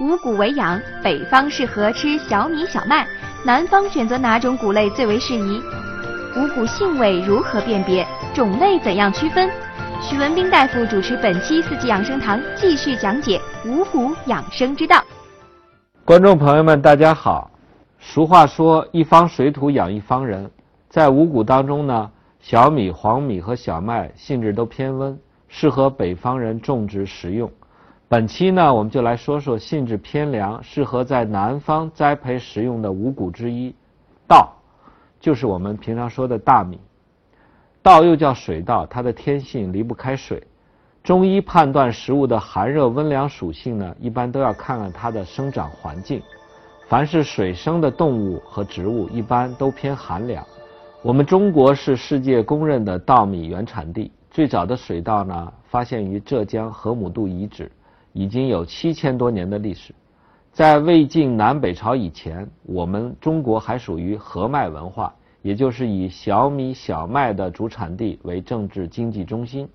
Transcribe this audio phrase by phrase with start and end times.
[0.00, 3.06] 五谷为养，北方适合吃小米、小麦，
[3.44, 5.62] 南方选择哪种谷类最为适宜？
[6.36, 8.06] 五谷性味如何辨别？
[8.34, 9.48] 种类怎样区分？
[10.00, 15.02] 徐文斌大夫主持本期四季养生堂，继续讲解五谷养生之道。
[16.04, 17.50] 观众朋友们，大家好。
[18.00, 20.50] 俗话说：“一方水土养一方人。”
[20.90, 22.10] 在五谷当中呢，
[22.40, 27.48] 小米、黄米和小麦性质都偏温，适合北方人种植食用。
[28.12, 33.74] 本期呢，我们就来说说性质偏凉、适合在南方栽培食用的五谷之一——
[34.28, 34.52] 稻，
[35.18, 36.78] 就是我们平常说的大米。
[37.80, 40.46] 稻又叫水稻，它的天性离不开水。
[41.02, 46.20] 中医判断食物的寒热温凉属性呢，一般都要看看它的生长环境。
[46.88, 50.46] 凡是水生的动物和植物，一般都偏寒凉。
[51.00, 57.72] 我们中国是世界公认的稻米原产地，最早的水稻呢，发现于浙江河姆渡遗址。
[58.12, 59.94] 已经有七千多年的历史，
[60.52, 69.68] 在魏晋南北朝以前，我们中国还属于河脉文化，也就是以小米、小麦的主产地为政治经济中心。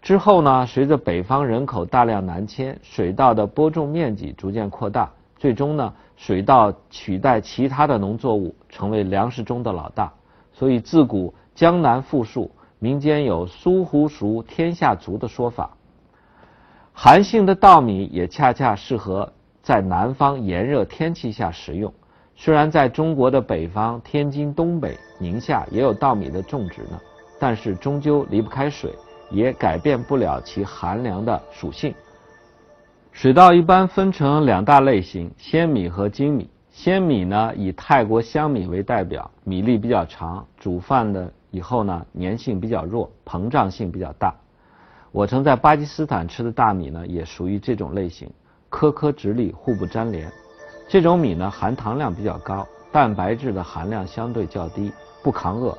[0.00, 10.12] 之后呢，随着北方人口大量南迁，水稻的播种面积逐渐扩大，最终呢，水稻取代其他的农作物，成为粮食中的老大。
[10.52, 15.76] 所以自古江南富庶，民间有“苏湖熟，天下足”的说法。
[17.00, 19.32] 寒性的稻米也恰恰适合
[19.62, 21.94] 在南方炎热天气下食用。
[22.34, 26.98] 虽然在中国的北方，天津、东北、宁夏也有稻米的种植呢，
[27.38, 28.92] 但是终究离不开水，
[29.30, 31.94] 也改变不了其寒凉的属性。
[33.12, 36.50] 水稻一般分成两大类型：鲜米和精米。
[36.72, 44.34] 鲜米呢，以泰国香米为代表，米粒比较长，煮饭的以后呢，粘性比较弱，膨胀性比较大。
[45.10, 48.30] 我曾在巴基斯坦吃的大米呢，也属于这种类型，
[48.68, 50.30] 颗颗直立，互不粘连。
[50.86, 54.92] 这种米呢，含糖量比较高，蛋白质的含量相对较低，
[55.22, 55.76] 不抗饿。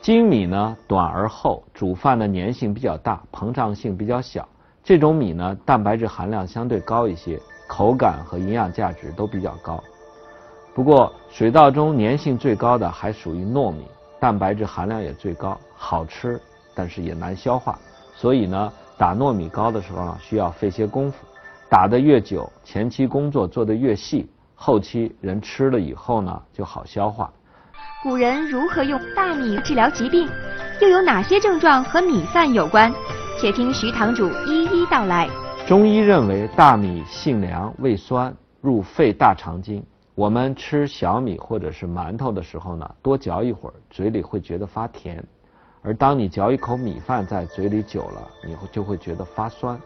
[0.00, 4.46] 精米呢，短而厚，煮饭的粘性比较大，膨胀性比较小。
[4.82, 9.82] 这种米呢，蛋白质含量相对高一些，口感和营养价值都比较高。
[10.74, 13.86] 不过，水稻中粘性最高的还属于糯米，
[14.18, 16.40] 蛋白质含量也最高，好吃，
[16.74, 17.78] 但是也难消化。
[18.20, 21.24] 所以呢，打糯米糕的时候呢，需要费些功夫，
[21.68, 27.32] 打得越久，前期工作做得越细，后期人吃了以后呢，就好消化。
[28.02, 30.28] 古人如何用大米治疗疾病？
[30.80, 32.92] 又有哪些症状和米饭有关？
[33.40, 35.30] 且听徐堂主一一道来。
[35.68, 39.80] 中医认为大米性凉，味酸，入肺大肠经。
[40.16, 45.24] 我们吃小米或者是馒头的时候呢，多嚼一会儿，嘴里会觉得发甜。
[45.82, 49.80] 而当你嚼一口米饭在嘴里久了，你会就会觉得发酸。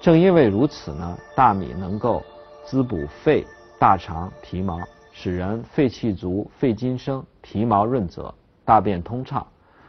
[0.00, 2.22] 正因为如此呢，大米能够
[2.64, 3.46] 滋补肺、
[3.78, 4.80] 大肠、皮毛，
[5.12, 9.46] 使人肺气足、肺经生、皮毛润泽、大便通畅。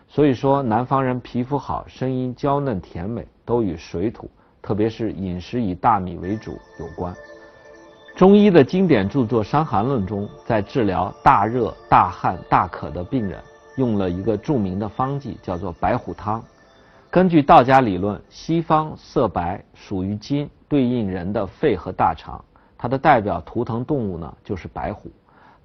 [0.08, 4.30] 所以说，南方人皮肤好、声音娇嫩甜美，都与水土，
[4.62, 7.16] 特别是饮食以大米为主有关。
[8.14, 13.42] 中医的经典著作《伤寒论》中，在治疗大热、大汗、大渴的病人。
[13.76, 16.44] 用了一个著名的方剂，叫做白虎汤。
[17.10, 22.44] 根据道家理论，西方色白属于金，对应人的肺和大肠。
[22.78, 25.12] 它的代表图腾动物呢，就是白虎。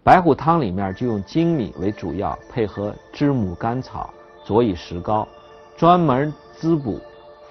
[0.03, 4.11] 白虎汤里面就用粳米为主要，配合知母甘草、
[4.45, 5.27] 佐以石膏，
[5.77, 7.01] 专门滋补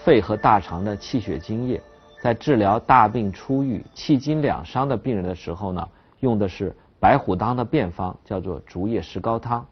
[0.04, 1.82] 肺和大肠的气血津液。
[2.22, 5.90] 在治疗大病初愈、气经两伤的病人的时候呢，
[6.20, 9.66] 用的是白虎汤的变方，叫做竹叶石膏汤。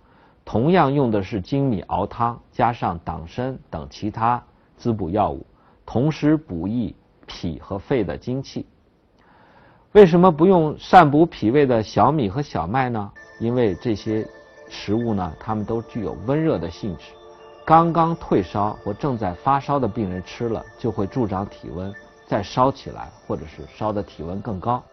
[0.46, 4.44] 同样用的是粳米熬汤，加上党参等其他
[4.78, 5.46] 滋补药物，
[5.86, 6.96] 同时补益
[7.26, 8.66] 脾和肺的精气。
[9.94, 13.12] 为什么不用善补脾胃的小米和小麦呢？
[13.40, 14.28] 因为这些
[14.68, 17.14] 食物呢，它们都具有温热的性质，
[17.64, 21.94] 刚刚退烧或正在发烧的病人吃了，就会助长体温，
[22.25, 24.84] 再烧起来，或者是烧的体温更高。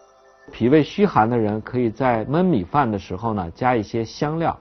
[0.51, 4.57] 脾胃虚寒的人，可以在焖米饭的时候呢，加一些香料。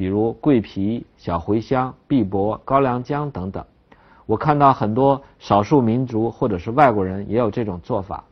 [0.00, 3.62] 比如桂皮、小茴香、碧柏、高粱姜等等，
[4.24, 8.24] 我看到很多少数民族或者是外国人也有这种做法，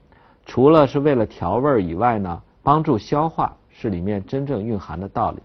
[0.46, 5.42] 除了是为了调味以外呢，帮助消化是里面真正蕴含的道理。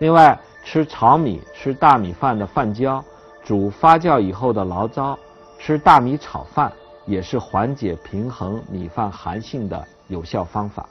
[0.00, 3.00] 另外，吃炒米、吃大米饭的饭焦，
[3.44, 5.16] 煮发酵以后的醪糟，
[5.60, 6.72] 吃大米炒饭，
[7.06, 10.84] 也是缓解平衡米饭寒性的有效方法。